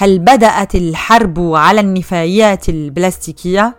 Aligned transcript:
هل 0.00 0.18
بدأت 0.18 0.74
الحرب 0.74 1.40
على 1.40 1.80
النفايات 1.80 2.68
البلاستيكية؟ 2.68 3.76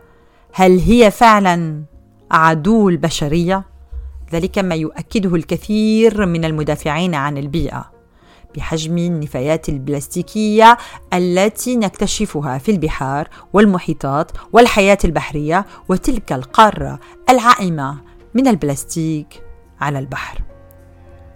هل 0.53 0.79
هي 0.79 1.11
فعلا 1.11 1.83
عدو 2.31 2.89
البشرية؟ 2.89 3.65
ذلك 4.33 4.59
ما 4.59 4.75
يؤكده 4.75 5.35
الكثير 5.35 6.25
من 6.25 6.45
المدافعين 6.45 7.15
عن 7.15 7.37
البيئة 7.37 7.91
بحجم 8.55 8.97
النفايات 8.97 9.69
البلاستيكية 9.69 10.77
التي 11.13 11.75
نكتشفها 11.75 12.57
في 12.57 12.71
البحار 12.71 13.27
والمحيطات 13.53 14.31
والحياة 14.53 14.97
البحرية 15.05 15.65
وتلك 15.89 16.33
القارة 16.33 16.99
العائمة 17.29 17.97
من 18.33 18.47
البلاستيك 18.47 19.43
على 19.81 19.99
البحر. 19.99 20.48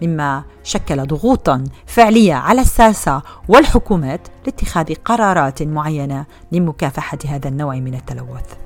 مما 0.04 0.44
شكل 0.64 1.08
ضغوطا 1.08 1.64
فعليه 1.86 2.34
على 2.34 2.62
الساسة 2.62 3.22
والحكومات 3.48 4.28
لاتخاذ 4.46 4.94
قرارات 4.94 5.64
معينة 5.64 6.26
لمكافحة 6.52 7.18
هذا 7.28 7.48
النوع 7.48 7.76
من 7.76 7.96
التلوث. 7.96 8.64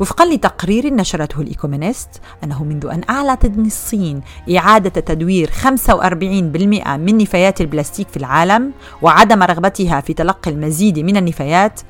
وفقا 0.00 0.24
لتقرير 0.24 0.94
نشرته 0.94 1.40
الإيكومينست 1.40 2.08
أنه 2.44 2.64
منذ 2.64 2.86
أن 2.86 3.00
أعلنت 3.10 3.44
الصين 3.44 4.20
إعادة 4.56 5.00
تدوير 5.00 5.50
45% 5.50 5.66
من 6.96 7.18
نفايات 7.18 7.60
البلاستيك 7.60 8.08
في 8.08 8.16
العالم 8.16 8.72
وعدم 9.02 9.42
رغبتها 9.42 10.00
في 10.00 10.14
تلقي 10.14 10.50
المزيد 10.50 10.98
من 10.98 11.16
النفايات 11.16 11.80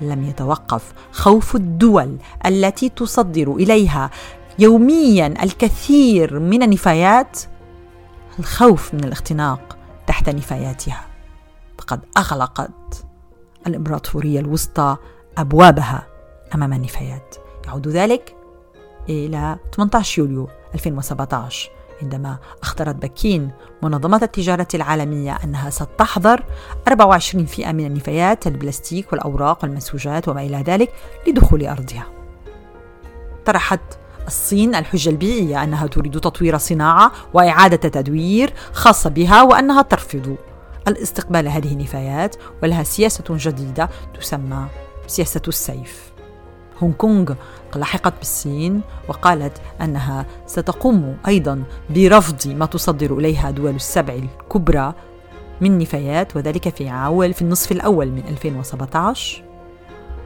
لم 0.00 0.24
يتوقف 0.24 0.92
خوف 1.12 1.56
الدول 1.56 2.16
التي 2.46 2.88
تصدر 2.88 3.52
إليها 3.54 4.10
يوميا 4.58 5.34
الكثير 5.42 6.38
من 6.40 6.62
النفايات 6.62 7.40
الخوف 8.38 8.94
من 8.94 9.04
الاختناق 9.04 9.78
تحت 10.06 10.28
نفاياتها 10.28 11.06
فقد 11.78 12.00
أغلقت 12.16 13.04
الإمبراطورية 13.66 14.40
الوسطى 14.40 14.96
أبوابها 15.38 16.06
أمام 16.54 16.72
النفايات 16.72 17.36
يعود 17.66 17.88
ذلك 17.88 18.36
إلى 19.08 19.56
18 19.76 20.22
يوليو 20.22 20.48
2017 20.74 21.70
عندما 22.02 22.38
اخطرت 22.62 22.94
بكين 22.94 23.50
منظمة 23.82 24.20
التجارة 24.22 24.68
العالمية 24.74 25.38
أنها 25.44 25.70
ستحظر 25.70 26.44
24% 26.88 26.92
من 27.66 27.86
النفايات 27.86 28.46
البلاستيك 28.46 29.12
والأوراق 29.12 29.58
والمنسوجات 29.62 30.28
وما 30.28 30.42
إلى 30.42 30.56
ذلك 30.56 30.92
لدخول 31.26 31.66
أرضها. 31.66 32.06
طرحت 33.46 33.80
الصين 34.26 34.74
الحجة 34.74 35.10
البيئية 35.10 35.64
أنها 35.64 35.86
تريد 35.86 36.20
تطوير 36.20 36.58
صناعة 36.58 37.12
وإعادة 37.34 37.88
تدوير 37.88 38.52
خاصة 38.72 39.10
بها 39.10 39.42
وأنها 39.42 39.82
ترفض. 39.82 40.36
الاستقبال 40.88 41.48
هذه 41.48 41.72
النفايات 41.72 42.36
ولها 42.62 42.82
سياسة 42.82 43.24
جديدة 43.30 43.88
تسمى 44.20 44.66
سياسة 45.06 45.42
السيف. 45.48 46.12
هونغ 46.82 46.94
كونغ 46.94 47.34
لحقت 47.76 48.14
بالصين 48.18 48.80
وقالت 49.08 49.60
أنها 49.80 50.26
ستقوم 50.46 51.16
أيضا 51.26 51.62
برفض 51.90 52.48
ما 52.48 52.66
تصدر 52.66 53.18
إليها 53.18 53.50
دول 53.50 53.74
السبع 53.74 54.14
الكبرى 54.14 54.94
من 55.60 55.78
نفايات 55.78 56.36
وذلك 56.36 56.68
في 56.68 56.88
عول 56.88 57.34
في 57.34 57.42
النصف 57.42 57.72
الأول 57.72 58.10
من 58.10 58.22
2017 58.28 59.42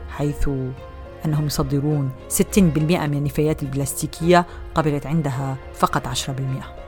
حيث 0.09 0.49
أنهم 1.29 1.47
يصدرون 1.47 2.11
60% 2.39 2.59
من 2.59 3.15
النفايات 3.15 3.63
البلاستيكية 3.63 4.47
قبلت 4.75 5.07
عندها 5.07 5.57
فقط 5.75 6.09
10% 6.09 6.79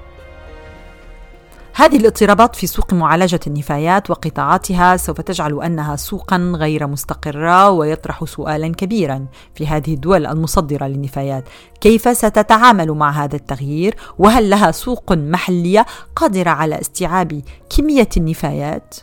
هذه 1.75 1.97
الاضطرابات 1.97 2.57
في 2.57 2.67
سوق 2.67 2.95
معالجة 2.95 3.41
النفايات 3.47 4.11
وقطاعاتها 4.11 4.97
سوف 4.97 5.21
تجعل 5.21 5.63
أنها 5.63 5.97
سوقا 5.97 6.37
غير 6.37 6.87
مستقرة 6.87 7.71
ويطرح 7.71 8.25
سؤالا 8.25 8.69
كبيرا 8.69 9.27
في 9.55 9.67
هذه 9.67 9.95
الدول 9.95 10.27
المصدرة 10.27 10.87
للنفايات. 10.87 11.45
كيف 11.81 12.17
ستتعامل 12.17 12.91
مع 12.91 13.11
هذا 13.11 13.37
التغيير؟ 13.37 13.97
وهل 14.19 14.51
لها 14.51 14.71
سوق 14.71 15.13
محلية 15.13 15.87
قادرة 16.17 16.51
على 16.51 16.81
استيعاب 16.81 17.43
كمية 17.77 18.09
النفايات؟ 18.17 18.95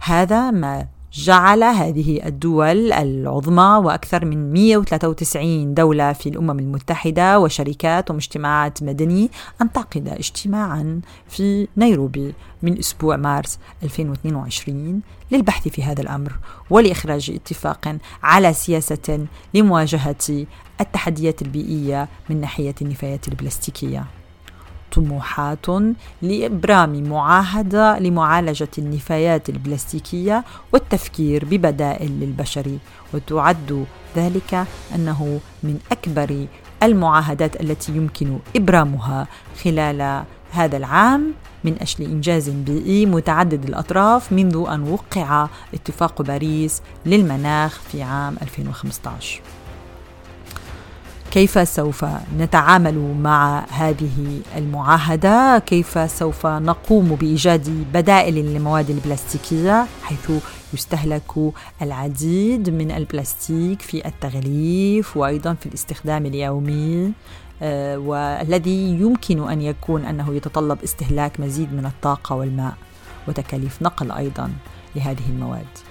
هذا 0.00 0.50
ما 0.50 0.97
جعل 1.18 1.62
هذه 1.62 2.26
الدول 2.26 2.92
العظمى 2.92 3.80
وأكثر 3.84 4.24
من 4.24 4.52
193 4.52 5.74
دولة 5.74 6.12
في 6.12 6.28
الأمم 6.28 6.58
المتحدة 6.58 7.38
وشركات 7.40 8.10
ومجتمعات 8.10 8.82
مدني 8.82 9.30
أن 9.62 9.72
تعقد 9.72 10.08
اجتماعا 10.08 11.00
في 11.28 11.68
نيروبي 11.76 12.34
من 12.62 12.78
أسبوع 12.78 13.16
مارس 13.16 13.58
2022 13.82 15.00
للبحث 15.30 15.68
في 15.68 15.82
هذا 15.82 16.02
الأمر 16.02 16.32
ولإخراج 16.70 17.30
اتفاق 17.30 17.96
على 18.22 18.52
سياسة 18.52 19.26
لمواجهة 19.54 20.46
التحديات 20.80 21.42
البيئية 21.42 22.08
من 22.30 22.40
ناحية 22.40 22.74
النفايات 22.82 23.28
البلاستيكية. 23.28 24.17
طموحات 24.98 25.66
لإبرام 26.22 27.08
معاهدة 27.08 27.98
لمعالجة 27.98 28.68
النفايات 28.78 29.48
البلاستيكية 29.48 30.44
والتفكير 30.72 31.44
ببدائل 31.44 32.10
للبشر. 32.20 32.78
وتعد 33.14 33.84
ذلك 34.16 34.66
أنه 34.94 35.40
من 35.62 35.78
أكبر 35.92 36.46
المعاهدات 36.82 37.60
التي 37.60 37.92
يمكن 37.92 38.38
إبرامها 38.56 39.26
خلال 39.64 40.24
هذا 40.52 40.76
العام 40.76 41.32
من 41.64 41.76
أجل 41.80 42.04
إنجاز 42.04 42.48
بيئي 42.48 43.06
متعدد 43.06 43.64
الأطراف 43.64 44.32
منذ 44.32 44.64
أن 44.68 44.82
وقع 44.82 45.48
اتفاق 45.74 46.22
باريس 46.22 46.82
للمناخ 47.06 47.80
في 47.80 48.02
عام 48.02 48.36
2015 48.42 49.40
كيف 51.30 51.68
سوف 51.68 52.04
نتعامل 52.38 53.14
مع 53.20 53.64
هذه 53.70 54.40
المعاهدة؟ 54.56 55.58
كيف 55.58 56.10
سوف 56.10 56.46
نقوم 56.46 57.08
بإيجاد 57.08 57.86
بدائل 57.92 58.34
للمواد 58.34 58.90
البلاستيكية 58.90 59.86
حيث 60.02 60.30
يستهلك 60.74 61.52
العديد 61.82 62.70
من 62.70 62.90
البلاستيك 62.90 63.82
في 63.82 64.06
التغليف 64.06 65.16
وأيضا 65.16 65.54
في 65.54 65.66
الاستخدام 65.66 66.26
اليومي 66.26 67.12
آه، 67.62 67.98
والذي 67.98 68.90
يمكن 69.00 69.48
أن 69.48 69.62
يكون 69.62 70.04
أنه 70.04 70.34
يتطلب 70.34 70.82
استهلاك 70.84 71.40
مزيد 71.40 71.72
من 71.72 71.86
الطاقة 71.86 72.36
والماء 72.36 72.74
وتكاليف 73.28 73.82
نقل 73.82 74.12
أيضا 74.12 74.52
لهذه 74.96 75.28
المواد. 75.28 75.87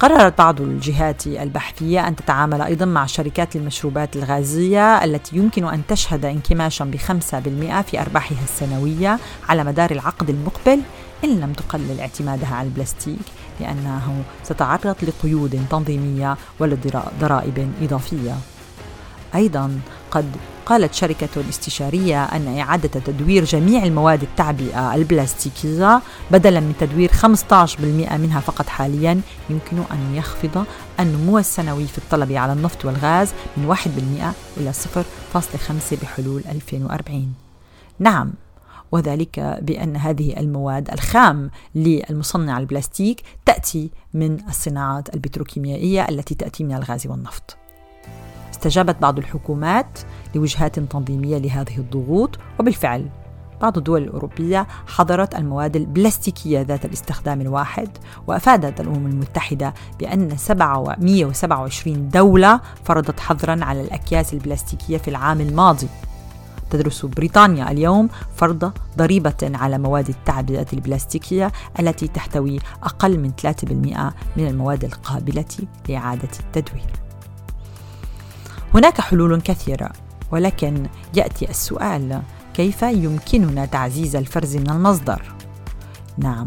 قررت 0.00 0.38
بعض 0.38 0.60
الجهات 0.60 1.26
البحثية 1.26 2.08
أن 2.08 2.16
تتعامل 2.16 2.62
أيضا 2.62 2.84
مع 2.84 3.06
شركات 3.06 3.56
المشروبات 3.56 4.16
الغازية 4.16 5.04
التي 5.04 5.36
يمكن 5.36 5.64
أن 5.64 5.82
تشهد 5.88 6.24
انكماشا 6.24 6.84
بخمسة 6.84 7.38
بالمئة 7.38 7.82
في 7.82 8.00
أرباحها 8.00 8.44
السنوية 8.44 9.18
على 9.48 9.64
مدار 9.64 9.90
العقد 9.90 10.30
المقبل 10.30 10.80
إن 11.24 11.40
لم 11.40 11.52
تقلل 11.52 12.00
اعتمادها 12.00 12.54
على 12.54 12.68
البلاستيك 12.68 13.18
لأنه 13.60 14.22
ستتعرض 14.42 14.96
لقيود 15.02 15.66
تنظيمية 15.70 16.36
ولضرائب 16.58 17.72
إضافية. 17.82 18.34
أيضا 19.34 19.80
قد 20.10 20.36
قالت 20.66 20.94
شركة 20.94 21.48
استشارية 21.48 22.24
أن 22.24 22.58
إعادة 22.58 23.00
تدوير 23.00 23.44
جميع 23.44 23.84
المواد 23.84 24.22
التعبئة 24.22 24.94
البلاستيكية 24.94 26.02
بدلا 26.30 26.60
من 26.60 26.74
تدوير 26.80 27.10
15% 27.10 27.80
منها 28.12 28.40
فقط 28.40 28.66
حاليا. 28.66 29.20
يمكن 29.50 29.76
أن 29.92 30.14
يخفض 30.14 30.64
النمو 31.00 31.38
السنوي 31.38 31.86
في 31.86 31.98
الطلب 31.98 32.32
على 32.32 32.52
النفط 32.52 32.84
والغاز 32.84 33.32
من 33.56 33.66
1% 33.66 33.80
إلى 34.56 34.72
0.5 34.72 36.02
بحلول 36.02 36.42
2040 36.50 37.34
نعم 37.98 38.32
وذلك 38.92 39.58
بأن 39.62 39.96
هذه 39.96 40.40
المواد 40.40 40.90
الخام 40.90 41.50
للمصنع 41.74 42.58
البلاستيك 42.58 43.22
تأتي 43.46 43.90
من 44.14 44.48
الصناعات 44.48 45.14
البتروكيميائية 45.14 46.08
التي 46.08 46.34
تأتي 46.34 46.64
من 46.64 46.74
الغاز 46.74 47.06
والنفط. 47.06 47.59
استجابت 48.60 48.96
بعض 49.02 49.18
الحكومات 49.18 49.98
لوجهات 50.34 50.78
تنظيمية 50.78 51.38
لهذه 51.38 51.78
الضغوط 51.78 52.38
وبالفعل 52.58 53.08
بعض 53.60 53.78
الدول 53.78 54.02
الأوروبية 54.02 54.66
حظرت 54.86 55.34
المواد 55.34 55.76
البلاستيكية 55.76 56.60
ذات 56.60 56.84
الاستخدام 56.84 57.40
الواحد 57.40 57.88
وأفادت 58.26 58.80
الأمم 58.80 59.06
المتحدة 59.06 59.74
بأن 59.98 60.36
127 60.50 62.08
دولة 62.08 62.60
فرضت 62.84 63.20
حظرا 63.20 63.64
على 63.64 63.80
الأكياس 63.80 64.34
البلاستيكية 64.34 64.98
في 64.98 65.08
العام 65.08 65.40
الماضي. 65.40 65.88
تدرس 66.70 67.06
بريطانيا 67.06 67.70
اليوم 67.70 68.08
فرض 68.36 68.72
ضريبة 68.98 69.50
على 69.54 69.78
مواد 69.78 70.08
التعبئة 70.08 70.66
البلاستيكية 70.72 71.52
التي 71.80 72.08
تحتوي 72.08 72.58
أقل 72.82 73.18
من 73.18 73.32
3% 73.42 73.64
من 74.36 74.46
المواد 74.46 74.84
القابلة 74.84 75.44
لإعادة 75.88 76.28
التدوير. 76.40 77.09
هناك 78.74 79.00
حلول 79.00 79.40
كثيرة 79.40 79.92
ولكن 80.32 80.86
يأتي 81.14 81.50
السؤال 81.50 82.22
كيف 82.54 82.82
يمكننا 82.82 83.66
تعزيز 83.66 84.16
الفرز 84.16 84.56
من 84.56 84.70
المصدر؟ 84.70 85.22
نعم 86.18 86.46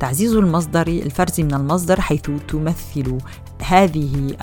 تعزيز 0.00 0.34
المصدر 0.34 0.86
الفرز 0.86 1.40
من 1.40 1.54
المصدر 1.54 2.00
حيث 2.00 2.30
تمثل 2.48 3.18
هذه 3.62 4.36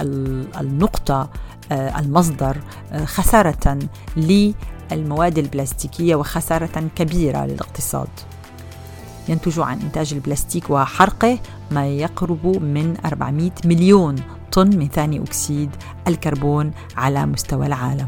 النقطة 0.59 1.29
آه، 1.71 1.99
المصدر 1.99 2.57
آه، 2.91 3.05
خسارة 3.05 3.79
للمواد 4.17 5.37
البلاستيكية 5.37 6.15
وخسارة 6.15 6.89
كبيرة 6.95 7.45
للاقتصاد. 7.45 8.09
ينتج 9.29 9.59
عن 9.59 9.79
إنتاج 9.79 10.13
البلاستيك 10.13 10.69
وحرقه 10.69 11.39
ما 11.71 11.87
يقرب 11.87 12.63
من 12.63 12.97
400 13.05 13.51
مليون 13.65 14.15
طن 14.51 14.77
من 14.77 14.87
ثاني 14.87 15.23
أكسيد 15.23 15.69
الكربون 16.07 16.71
على 16.97 17.25
مستوى 17.25 17.67
العالم. 17.67 18.07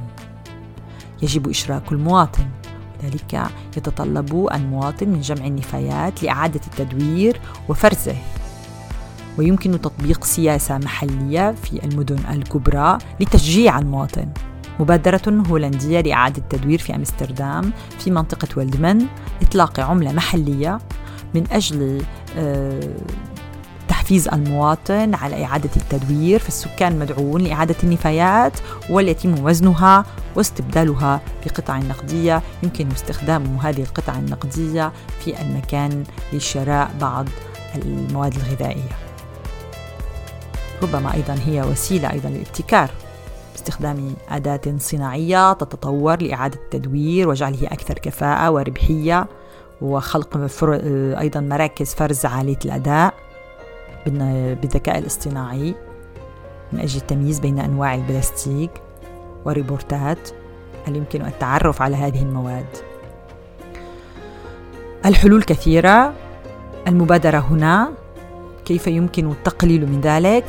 يجب 1.22 1.50
إشراك 1.50 1.92
المواطن. 1.92 2.46
ذلك 3.04 3.44
يتطلب 3.78 4.48
المواطن 4.54 5.10
من 5.10 5.22
جمع 5.22 5.46
النفايات 5.46 6.24
لإعادة 6.24 6.62
التدوير 6.68 7.42
وفرزه. 7.70 8.16
ويمكن 9.38 9.82
تطبيق 9.82 10.24
سياسة 10.24 10.78
محلية 10.78 11.52
في 11.52 11.86
المدن 11.86 12.20
الكبرى 12.32 12.98
لتشجيع 13.20 13.80
المواطن. 13.80 14.28
مبادرة 14.80 15.44
هولندية 15.48 16.02
لإعادة 16.02 16.38
التدوير 16.38 16.80
في 16.80 16.96
أمستردام 16.96 17.72
في 18.00 18.12
منطقة 18.12 18.48
ولدمن 18.58 19.06
إطلاق 19.42 19.80
عملة 19.80 20.12
محلية 20.12 20.80
من 21.36 21.44
أجل 21.52 22.02
آه، 22.38 22.96
تحفيز 24.12 24.28
المواطن 24.28 25.16
على 25.16 25.46
إعادة 25.46 25.70
التدوير 25.76 26.40
فالسكان 26.40 27.00
مدعوون 27.00 27.42
لإعادة 27.42 27.76
النفايات 27.84 28.54
واليتم 28.90 29.46
وزنها 29.46 30.06
واستبدالها 30.36 31.22
بقطع 31.46 31.78
نقدية. 31.78 32.42
يمكن 32.64 32.92
استخدام 32.92 33.58
هذه 33.58 33.82
القطع 33.82 34.16
النقدية 34.16 34.92
في 35.20 35.42
المكان 35.42 36.04
لشراء 36.34 36.92
بعض 37.02 37.26
المواد 37.76 38.36
الغذائية. 38.36 38.98
ربما 40.84 41.14
أيضا 41.14 41.36
هي 41.46 41.62
وسيلة 41.62 42.12
أيضا 42.12 42.30
للابتكار 42.30 42.90
باستخدام 43.52 44.16
أداة 44.30 44.78
صناعية 44.78 45.54
تتطور 45.54 46.22
لإعادة 46.22 46.56
التدوير 46.56 47.30
وجعله 47.30 47.68
أكثر 47.68 47.94
كفاءة 47.94 48.52
وربحية 48.52 49.28
وخلق 49.82 50.38
أيضا 51.20 51.40
مراكز 51.40 51.94
فرز 51.94 52.26
عالية 52.26 52.60
الأداء. 52.66 53.31
بالذكاء 54.06 54.98
الاصطناعي 54.98 55.76
من 56.74 56.80
أجل 56.80 56.98
التمييز 56.98 57.40
بين 57.40 57.60
أنواع 57.60 57.96
البلاستيك 57.96 58.72
وريبورتات 59.46 60.30
هل 60.88 60.96
يمكن 60.96 61.26
التعرف 61.26 61.82
على 61.82 61.96
هذه 61.96 62.22
المواد؟ 62.22 62.66
الحلول 65.06 65.44
كثيرة 65.44 66.14
المبادرة 66.88 67.38
هنا 67.38 67.92
كيف 68.66 68.88
يمكن 68.88 69.32
التقليل 69.32 69.86
من 69.86 70.02
ذلك؟ 70.02 70.46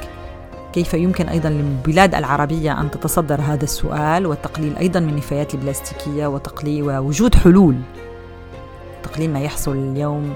كيف 0.72 0.94
يمكن 0.94 1.28
أيضا 1.28 1.48
للبلاد 1.48 2.14
العربية 2.14 2.80
أن 2.80 2.90
تتصدر 2.90 3.40
هذا 3.40 3.64
السؤال؟ 3.64 4.26
والتقليل 4.26 4.76
أيضا 4.76 5.00
من 5.00 5.08
النفايات 5.08 5.54
البلاستيكية 5.54 6.26
وتقليل 6.26 6.82
ووجود 6.82 7.34
حلول 7.34 7.76
تقليل 9.02 9.30
ما 9.32 9.40
يحصل 9.40 9.76
اليوم 9.76 10.34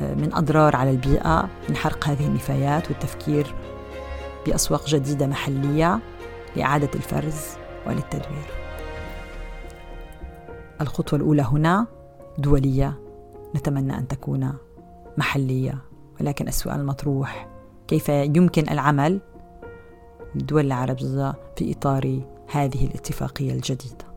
من 0.00 0.30
أضرار 0.34 0.76
على 0.76 0.90
البيئة 0.90 1.48
من 1.68 1.76
حرق 1.76 2.08
هذه 2.08 2.26
النفايات 2.26 2.88
والتفكير 2.88 3.54
بأسواق 4.46 4.86
جديدة 4.86 5.26
محلية 5.26 6.00
لإعادة 6.56 6.90
الفرز 6.94 7.46
وللتدوير. 7.86 8.50
الخطوة 10.80 11.18
الأولى 11.18 11.42
هنا 11.42 11.86
دولية 12.38 13.00
نتمنى 13.56 13.98
أن 13.98 14.08
تكون 14.08 14.52
محلية 15.18 15.78
ولكن 16.20 16.48
السؤال 16.48 16.80
المطروح 16.80 17.48
كيف 17.88 18.08
يمكن 18.08 18.68
العمل 18.68 19.20
للدول 20.34 20.66
العربية 20.66 21.34
في 21.56 21.72
إطار 21.72 22.20
هذه 22.50 22.86
الاتفاقية 22.86 23.52
الجديدة؟ 23.52 24.11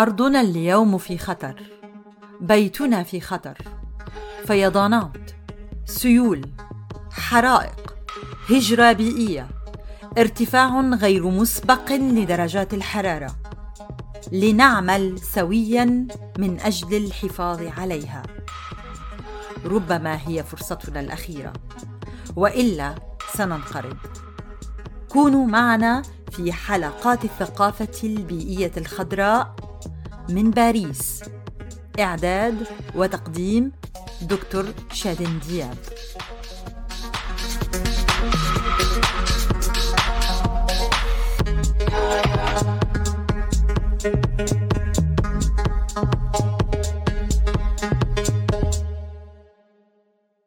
أرضنا 0.00 0.40
اليوم 0.40 0.98
في 0.98 1.18
خطر 1.18 1.62
بيتنا 2.40 3.02
في 3.02 3.20
خطر. 3.20 3.58
فيضانات 4.46 5.30
سيول 5.84 6.50
حرائق 7.10 7.94
هجرة 8.50 8.92
بيئية. 8.92 9.48
ارتفاع 10.18 10.80
غير 10.80 11.26
مسبق 11.26 11.92
لدرجات 11.92 12.74
الحرارة. 12.74 13.36
لنعمل 14.32 15.18
سويا 15.18 16.06
من 16.38 16.60
أجل 16.60 16.96
الحفاظ 16.96 17.62
عليها. 17.78 18.22
ربما 19.64 20.28
هي 20.28 20.44
فرصتنا 20.44 21.00
الأخيرة 21.00 21.52
وإلا 22.36 22.94
سننقرض. 23.34 23.96
كونوا 25.08 25.46
معنا 25.46 26.02
في 26.30 26.52
حلقات 26.52 27.24
الثقافة 27.24 28.00
البيئية 28.04 28.72
الخضراء. 28.76 29.59
من 30.28 30.50
باريس. 30.50 31.22
إعداد 32.00 32.66
وتقديم 32.94 33.72
دكتور 34.22 34.64
شادن 34.92 35.38
دياب. 35.48 35.76